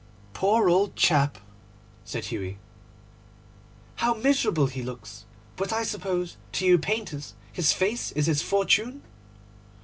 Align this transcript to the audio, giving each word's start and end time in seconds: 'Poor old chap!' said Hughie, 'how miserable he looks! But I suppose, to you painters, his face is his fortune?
'Poor 0.33 0.67
old 0.67 0.95
chap!' 0.95 1.37
said 2.03 2.25
Hughie, 2.25 2.57
'how 3.97 4.15
miserable 4.15 4.65
he 4.65 4.81
looks! 4.81 5.25
But 5.55 5.71
I 5.71 5.83
suppose, 5.83 6.37
to 6.53 6.65
you 6.65 6.79
painters, 6.79 7.35
his 7.53 7.71
face 7.71 8.11
is 8.13 8.25
his 8.25 8.41
fortune? 8.41 9.03